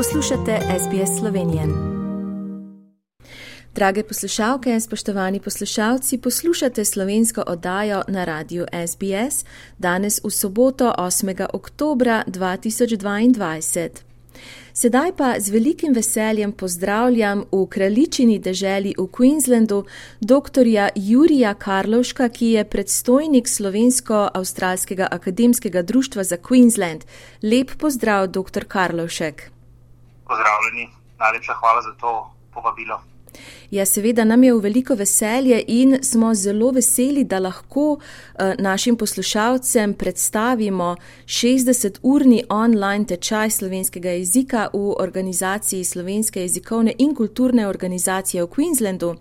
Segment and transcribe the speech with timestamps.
[0.00, 1.62] Poslušate SBS Slovenije.
[3.74, 9.44] Drage poslušalke, spoštovani poslušalci, poslušate slovensko oddajo na radiju SBS
[9.78, 11.46] danes v soboto 8.
[11.52, 13.88] oktober 2022.
[14.72, 19.84] Sedaj pa z velikim veseljem pozdravljam v kraljičini deželi v Queenslandu
[20.20, 20.64] dr.
[20.94, 27.00] Jurija Karlovška, ki je predstojnik Slovensko-Australskega akademskega društva za Queensland.
[27.42, 28.64] Lep pozdrav, dr.
[28.64, 29.59] Karlovšek.
[30.30, 30.84] Pozdravljeni,
[31.18, 32.10] najlepša hvala za to
[32.54, 33.00] povabilo.
[33.70, 38.00] Ja, seveda nam je v veliko veselje in smo zelo veseli, da lahko uh,
[38.58, 48.42] našim poslušalcem predstavimo 60-urni online tečaj slovenskega jezika v organizaciji Slovenske jezikovne in kulturne organizacije
[48.42, 49.14] v Queenslandu.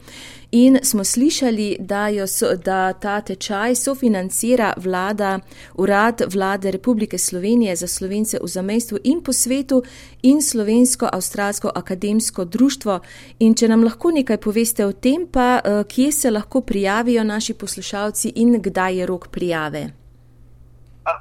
[0.51, 2.25] In smo slišali, da, jo,
[2.65, 5.39] da ta tečaj sofinancira vlada,
[5.73, 9.83] urad vlade Republike Slovenije za slovence v zamestvu in po svetu
[10.21, 12.99] in Slovensko-Avstralsko akademsko društvo.
[13.39, 17.53] In če nam lahko nekaj poveste o tem, pa eh, kje se lahko prijavijo naši
[17.53, 19.89] poslušalci in kdaj je rok prijave.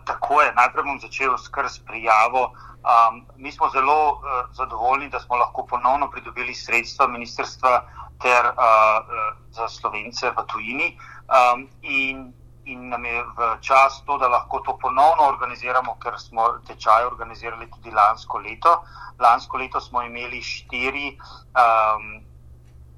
[0.05, 2.53] Tako je, najprej bom začel s prijavo.
[2.79, 7.89] Um, mi smo zelo uh, zadovoljni, da smo lahko ponovno pridobili sredstva ministrstva
[8.19, 9.07] ter uh,
[9.51, 10.89] za slovence v tujini.
[11.29, 12.33] Um, in,
[12.65, 17.71] in nam je v čas to, da lahko to ponovno organiziramo, ker smo tečaj organizirali
[17.71, 18.83] tudi lansko leto.
[19.19, 21.15] Lansko leto smo imeli štiri
[21.55, 22.23] um,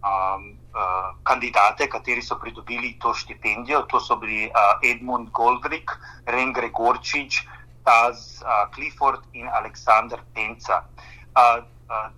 [0.05, 0.43] um,
[0.75, 3.83] uh, kandidate, kateri so pridobili to štipendijo.
[3.89, 5.91] To so bili uh, Edmund Goldrick,
[6.27, 7.47] Ren Gregorčič,
[7.85, 10.85] Taz uh, Clifford in Aleksandr Penca.
[11.37, 11.65] Uh,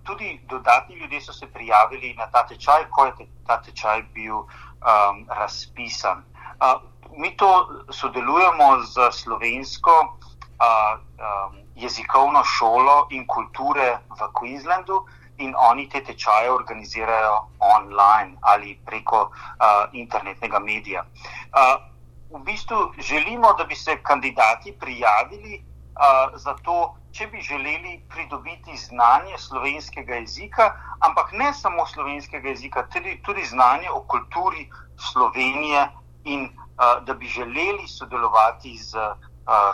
[0.03, 4.35] tudi dodatni ljudje so se prijavili na ta tečaj, ko je te, ta tečaj bil
[4.35, 6.23] um, razpisan.
[6.61, 6.81] Uh,
[7.17, 15.05] mi to sodelujemo z slovensko uh, um, jezikovno šolo in kulture v Queenslandu.
[15.37, 21.01] In oni te tečaje organizirajo online ali preko uh, internetnega medija.
[21.01, 21.81] Uh,
[22.29, 28.77] v bistvu želimo, da bi se kandidati prijavili uh, za to, če bi želeli pridobiti
[28.77, 34.69] znanje slovenskega jezika, ampak ne samo slovenskega jezika, tudi, tudi znanje o kulturi
[35.11, 35.87] Slovenije
[36.23, 39.13] in uh, da bi želeli sodelovati z uh,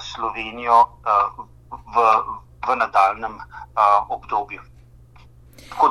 [0.02, 1.46] Slovenijo uh,
[1.96, 2.06] v,
[2.68, 4.62] v nadaljem uh, obdobju.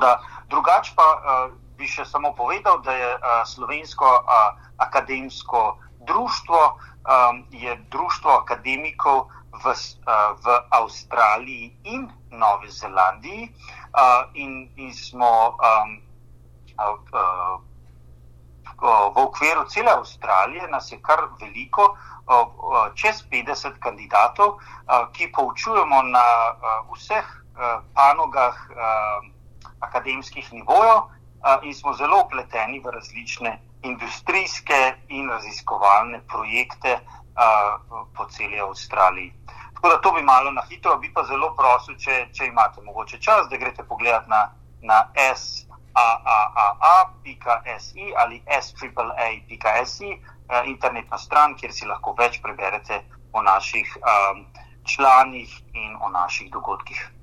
[0.00, 0.18] Da,
[0.50, 6.60] drugač pa uh, bi še samo povedal, da je uh, slovensko uh, akademsko društvo,
[7.08, 9.64] um, je društvo akademikov, v,
[10.44, 13.52] v Avstraliji in Novi Zelandiji,
[14.34, 16.00] in, in smo um,
[18.78, 21.96] v okviru cele Avstralije, nas je kar veliko,
[22.94, 24.60] čez 50 kandidatov,
[25.12, 26.26] ki poučujemo na
[26.94, 27.26] vseh
[27.94, 28.54] panogah
[29.80, 31.10] akademskih nivojev,
[31.62, 36.98] in smo zelo upleteni v različne industrijske in raziskovalne projekte.
[37.38, 39.32] Uh, po celi Avstraliji.
[39.74, 43.18] Tako da to bi malo na hitro, bi pa zelo prosil, če, če imate mogoče
[43.22, 44.50] čas, da greste pogledat na,
[44.82, 45.64] na SAAA.si
[48.16, 53.02] ali SAAA.si, eh, internetna stran, kjer si lahko več preberete
[53.32, 54.46] o naših um,
[54.82, 57.17] članih in o naših dogodkih.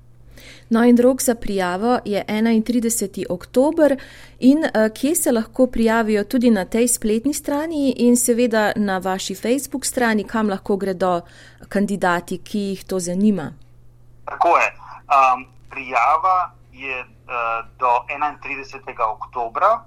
[0.68, 3.24] No, in rok za prijavo je 31.
[3.28, 3.96] oktober,
[4.38, 9.34] in uh, kje se lahko prijavijo tudi na tej spletni strani, in seveda na vaši
[9.34, 11.20] Facebook strani, kam lahko gredo
[11.68, 13.52] kandidati, ki jih to zanima.
[14.24, 14.72] Tako je.
[15.06, 19.12] Um, prijava je uh, do 31.
[19.14, 19.84] oktobra.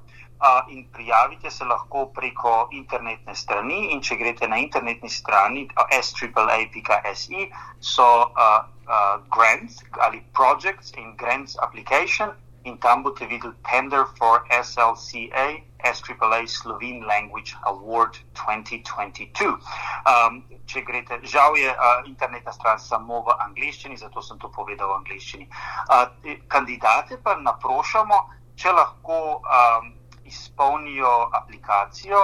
[0.69, 3.91] In prijavite se lahko preko internetne strani.
[3.93, 5.67] In če greste na internetni strani,
[6.01, 12.31] s-triple-a.se, so uh, uh, grants ali projects in grants application
[12.63, 19.59] in tam boste videli tender for SLCA, SAAA Slovene Language Award 2022.
[20.05, 24.91] Um, če greste, žal je uh, internetna stran samo v angliščini, zato sem to povedal
[24.91, 25.47] v angliščini.
[25.87, 28.19] Uh, kandidate pa naprošamo,
[28.59, 29.93] če lahko um,
[30.29, 31.11] izpolnijo
[31.41, 32.21] aplikacijo,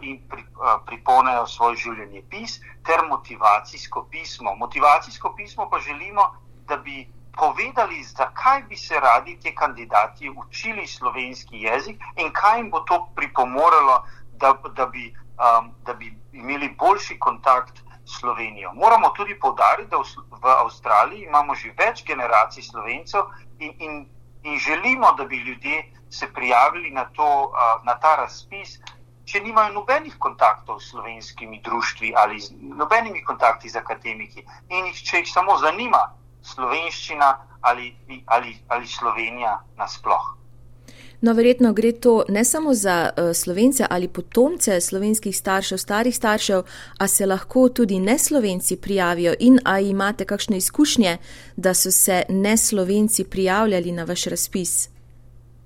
[0.00, 0.44] in pri,
[0.86, 4.54] pripolnijo svoj življenje pis, ter motivacijsko pismo.
[4.56, 6.30] Motivacijsko pismo pa želimo,
[6.68, 7.06] da bi
[7.36, 13.08] povedali, zakaj bi se radi ti kandidati učili slovenski jezik in kaj jim bo to
[13.16, 14.02] pripomoralo,
[14.40, 18.72] da, da, bi, um, da bi imeli boljši kontakt s Slovenijo.
[18.74, 20.04] Moramo tudi povdariti, da v,
[20.42, 24.06] v Avstraliji imamo že več generacij slovencev in, in,
[24.42, 27.52] in želimo, da bi ljudje se prijavili na, to,
[27.84, 28.78] na ta razpis
[29.26, 35.02] če nimajo nobenih kontaktov s slovenskimi društvi ali z nobenimi kontakti z akademiki in jih,
[35.02, 36.06] če jih samo zanima
[36.46, 37.32] slovenščina
[37.66, 37.90] ali,
[38.26, 40.34] ali, ali Slovenija nasploh.
[41.24, 46.62] No, verjetno gre to ne samo za uh, slovence ali potomce slovenskih staršev, starih staršev,
[46.98, 51.16] a se lahko tudi neslovenci prijavijo in a imate kakšne izkušnje,
[51.56, 54.95] da so se neslovenci prijavljali na vaš razpis?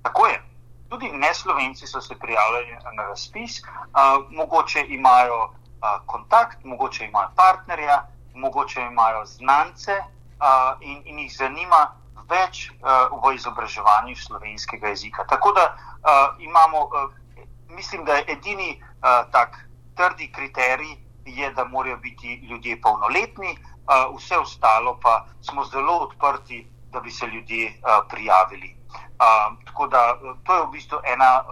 [0.01, 0.41] Tako je.
[0.89, 8.05] Tudi neslovenci so se prijavljali na razpis, uh, mogoče imajo uh, kontakt, mogoče imajo partnerja,
[8.33, 11.87] mogoče imajo znance uh, in, in jih zanima
[12.29, 15.25] več uh, v izobraževanju slovenskega jezika.
[15.27, 17.13] Tako da uh, imamo, uh,
[17.69, 19.57] mislim, da je edini uh, tak
[19.95, 26.67] trdi kriterij, je, da morajo biti ljudje polnoletni, uh, vse ostalo pa smo zelo odprti,
[26.91, 28.80] da bi se ljudje uh, prijavili.
[29.21, 31.43] Uh, tako da to je v bistvu ena.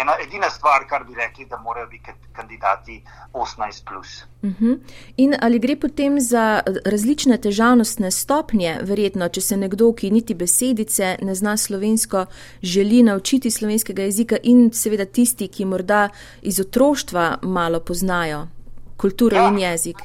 [0.00, 3.02] Ena edina stvar, kar bi rekli, da morajo biti kandidati
[3.32, 3.84] 18.
[3.88, 4.24] Plus.
[4.42, 4.64] Uh mhm.
[4.64, 4.78] -huh.
[5.16, 11.16] In ali gre potem za različne težavnostne stopnje, verjetno, če se nekdo, ki niti besedice
[11.22, 12.26] ne zna slovensko,
[12.62, 16.08] želi naučiti slovenskega jezika, in seveda tisti, ki morda
[16.42, 18.46] iz otroštva malo poznajo
[18.96, 19.96] kulturo ja, in jezik?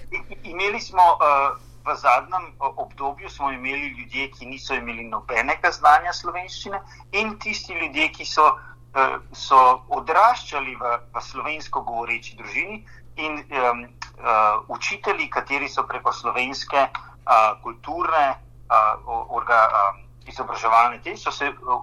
[0.44, 1.02] Imeli smo.
[1.02, 6.80] Uh, V zadnjem obdobju smo imeli ljudi, ki niso imeli nobenega znanja slovenščine,
[7.12, 8.46] in tisti ljudje, ki so
[8.94, 9.58] Eh, so
[9.90, 12.76] odraščali v, v slovensko govoreči družini
[13.18, 13.80] in um,
[14.22, 18.22] uh, učitelji, kateri so preko slovenske uh, kulturne
[18.70, 19.98] uh, orga, uh,
[20.30, 21.82] izobraževalne te, so se uh,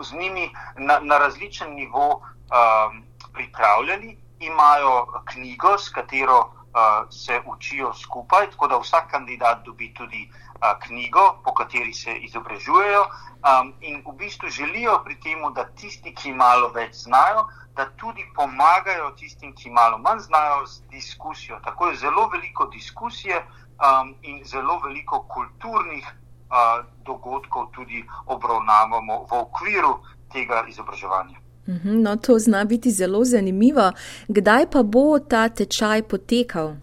[0.00, 2.92] z njimi na, na različen nivo uh,
[3.32, 6.40] pripravljali, imajo knjigo, s katero
[6.74, 12.16] uh, se učijo skupaj, tako da vsak kandidat dobi tudi uh, knjigo, po kateri se
[12.16, 17.46] izobražujejo um, in v bistvu želijo pri tem, da tisti, ki malo več znajo,
[17.76, 21.60] da tudi pomagajo tistim, ki malo manj znajo z diskusijo.
[21.64, 29.40] Tako je zelo veliko diskusije um, in zelo veliko kulturnih uh, dogodkov tudi obravnavamo v
[29.40, 29.94] okviru
[30.32, 31.40] tega izobraževanja.
[31.66, 33.92] Mhm, no, to zna biti zelo zanimivo.
[34.28, 36.74] Kdaj pa bo ta tečaj potekal?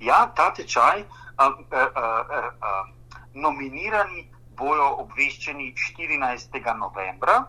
[0.00, 2.88] Ja, ta tečaj, uh, uh, uh, uh,
[3.34, 4.26] nominirani
[4.56, 6.74] bojo obveščeni 14.
[6.78, 7.44] novembra.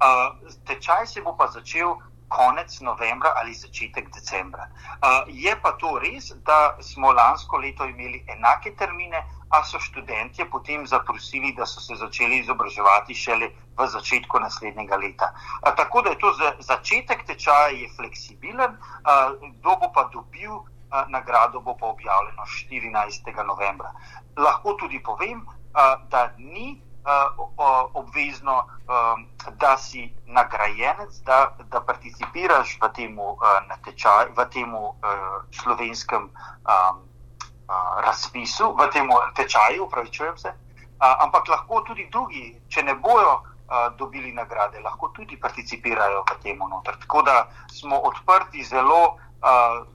[0.00, 1.92] Uh, tečaj se bo pa začel
[2.28, 4.68] konec novembra ali začetek decembra.
[5.02, 10.46] Uh, je pa to res, da smo lansko leto imeli enake termine, a so študentje
[10.50, 15.32] potem zaprosili, da so se začeli izobraževati šele v začetku naslednjega leta.
[15.34, 20.52] Uh, tako da je to za, začetek tečaja je fleksibilen, uh, kdo bo pa dobil
[20.54, 20.66] uh,
[21.08, 23.46] nagrado, bo pa objavljeno 14.
[23.46, 23.90] novembra.
[24.36, 25.46] Lahko tudi povem,
[26.10, 26.82] da ni
[27.94, 28.66] obvezno,
[29.58, 33.14] da si nagrajenec, da, da participiraš v tem
[33.68, 34.74] natečaju, v tem
[35.54, 36.30] slovenskem
[38.04, 40.52] razpisu, v tem tečaju, upravičujem se.
[40.98, 43.40] Ampak lahko tudi drugi, če ne bojo
[43.98, 46.98] dobili nagrade, lahko tudi participirajo v tem noter.
[47.00, 49.16] Tako da smo odprti zelo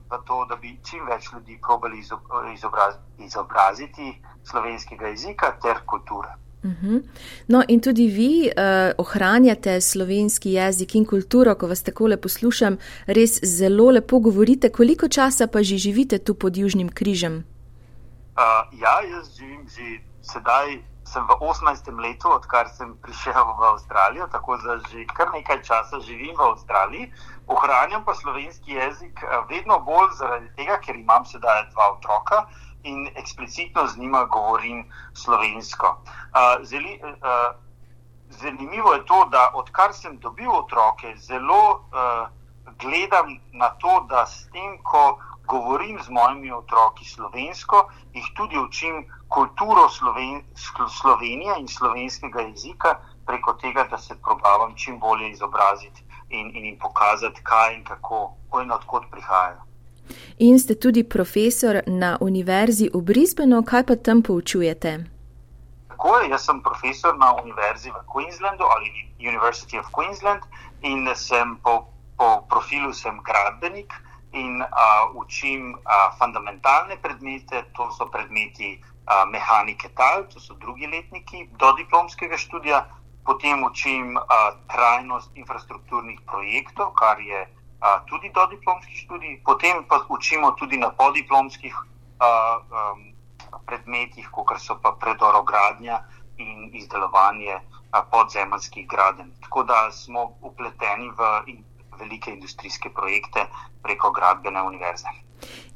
[0.09, 2.01] v to, da bi čim več ljudi probali
[3.25, 6.33] izobraziti slovenskega jezika ter kulture.
[6.65, 6.97] Mhm.
[7.47, 12.77] No, in tudi vi uh, ohranjate slovenski jezik in kulturo, ko vas tako lepo poslušam,
[13.05, 14.69] res zelo lepo govorite.
[14.69, 17.43] Koliko časa pa že živite tu pod Južnim križem?
[18.35, 21.87] Uh, ja, jaz živim že sedaj, sem v 18.
[22.03, 27.11] letu, odkar sem prišel v Avstralijo, tako da že kar nekaj časa živim v Avstraliji.
[27.47, 32.49] Ohranjam pa slovenski jezik vedno bolj zaradi tega, ker imam sedaj dva otroka
[32.83, 34.83] in eksplicitno z njima govorim
[35.13, 36.03] slovensko.
[36.67, 36.99] Zeli,
[38.29, 41.87] zanimivo je to, da odkar sem dobil otroke, zelo
[42.79, 49.05] gledam na to, da s tem, ko govorim z mojimi otroki slovensko, jih tudi učim
[49.27, 50.41] kulturo Sloven
[50.99, 56.79] Slovenije in slovenskega jezika, preko tega, da se probavam čim bolje izobraziti in, in jim
[56.79, 58.33] pokazati, kaj in kako,
[58.63, 59.65] in odkot prihajajo
[60.37, 63.63] in ste tudi profesor na Univerzi v Brisbaneu.
[63.63, 65.05] Kaj pa tam poučujete?
[65.89, 70.43] Tako je, jaz sem profesor na Univerzi v Queenslandu ali University of Queensland
[70.83, 71.87] in sem po,
[72.17, 73.93] po profilu sem gradbenik
[74.35, 78.75] in a, učim a, fundamentalne predmete, to so predmeti
[79.05, 82.85] a, mehanike tal, to so drugi letniki do diplomskega študija,
[83.25, 84.21] potem učim a,
[84.67, 87.47] trajnost infrastrukturnih projektov, kar je
[88.09, 91.75] tudi do diplomskih študij, potem pa učimo tudi na podiplomskih
[92.19, 93.13] a, um,
[93.65, 96.01] predmetih, kot so pa predorogradnja
[96.37, 97.59] in izdelovanje
[98.11, 99.31] podzemljskih graden.
[99.41, 101.29] Tako da smo upleteni v
[101.99, 103.47] velike industrijske projekte
[103.83, 105.07] preko gradbene univerze.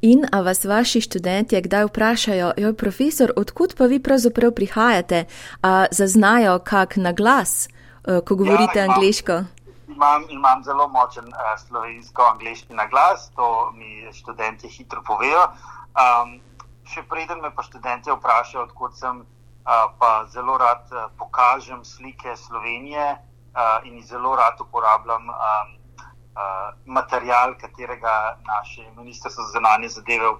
[0.01, 5.25] In a vas vaši študenti kdaj vprašajo, joj, profesor, odkud pa vi pravzaprav prihajate,
[5.61, 9.43] a zaznajo kak na glas, eh, ko govorite ja, imam, angliško?
[9.87, 15.43] Imam, imam zelo močen uh, slovensko-angliški na glas, to mi študenti hitro povejo.
[15.99, 16.39] Um,
[16.87, 22.37] še preden me pa študenti vprašajo, odkud sem, uh, pa zelo rad uh, pokažem slike
[22.37, 25.27] Slovenije uh, in jih zelo rad uporabljam.
[25.27, 25.78] Um,
[26.39, 30.39] uh, material, katerega naše ministrstvo za zunanje zadeve uh,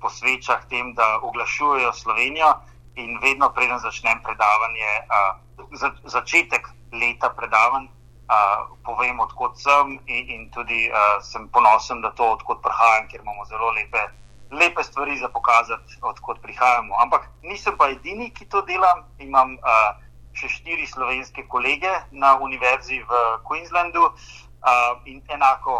[0.00, 2.54] posveča tem, da oglašujejo Slovenijo.
[2.94, 5.34] In vedno, preden začnem predavanje, uh,
[5.74, 7.88] za, začetek leta predavanj,
[8.30, 13.20] uh, povem, odkot sem, in, in tudi uh, sem ponosen, da to, odkot prihajam, ker
[13.20, 14.06] imamo zelo lepe,
[14.54, 16.94] lepe stvari za pokazati, odkot prihajamo.
[17.02, 19.02] Ampak nisem pa edini, ki to delam.
[19.18, 19.90] Imam uh,
[20.38, 25.76] še štiri slovenske kolege na univerzi v Queenslandu, uh, Uh, in enako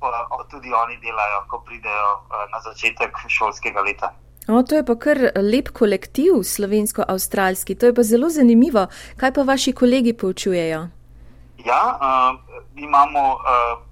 [0.00, 4.12] uh, tudi oni delajo, ko pridejo uh, na začetek šolskega leta.
[4.48, 7.74] O, to je pa kar lep kolektiv, slovensko-avstralski.
[7.74, 8.86] To je pa zelo zanimivo.
[9.16, 10.88] Kaj pa vaši kolegi poučujejo?
[11.66, 12.38] Ja, uh,
[12.76, 13.82] imamo uh,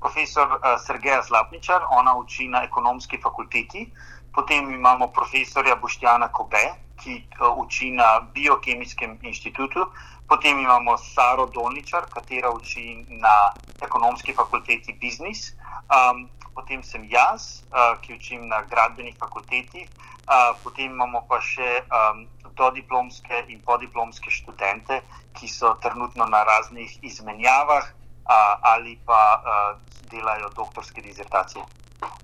[0.00, 3.86] profesor uh, Sergeja Zlapničar, ona uči na ekonomski fakulteti.
[4.34, 6.64] Potem imamo profesorja Boštjana Kobe,
[7.02, 9.86] ki uh, uči na biokemijskem inštitutu.
[10.32, 13.52] Potem imamo Saro Dolničar, katera uči na
[13.84, 15.52] ekonomski fakulteti biznis.
[15.92, 16.24] Um,
[16.56, 19.84] potem sem jaz, uh, ki učim na gradbeni fakulteti.
[19.84, 22.24] Uh, potem imamo pa še um,
[22.56, 25.02] dodiplomske in podiplomske študente,
[25.36, 29.76] ki so trenutno na raznih izmenjavah uh, ali pa uh,
[30.08, 31.81] delajo doktorske dizertacije.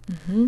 [0.08, 0.44] Mhm.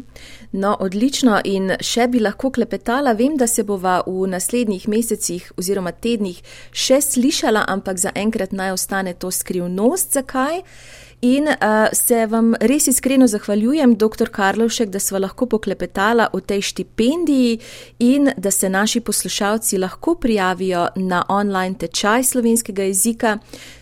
[0.52, 1.40] No, odlično.
[1.44, 3.12] In še bi lahko klepetala.
[3.12, 6.40] Vem, da se bova v naslednjih mesecih oziroma tednih
[6.72, 10.12] še slišala, ampak zaenkrat naj ostane to skrivnost.
[10.16, 10.62] Zakaj?
[11.20, 14.30] In uh, se vam res iskreno zahvaljujem, dr.
[14.32, 17.58] Karlovšek, da smo lahko poklepetala o tej štipendiji
[17.98, 23.36] in da se naši poslušalci lahko prijavijo na online tečaj slovenskega jezika.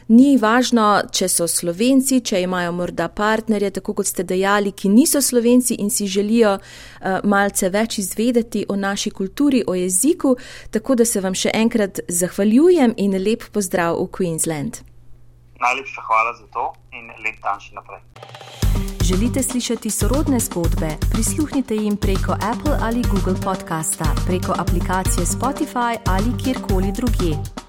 [0.09, 5.21] Ni važno, če so slovenci, če imajo morda partnerje, tako kot ste dejali, ki niso
[5.21, 10.33] slovenci in si želijo uh, malce več izvedeti o naši kulturi, o jeziku.
[10.73, 14.81] Tako da se vam še enkrat zahvaljujem in lep pozdrav v Queensland.
[15.61, 18.01] Najlepša hvala za to in lep dan še naprej.
[19.05, 20.95] Želite slišati sorodne zgodbe?
[21.13, 27.68] Prisluhnite jim preko Apple ali Google podcasta, preko aplikacije Spotify ali kjerkoli drugje.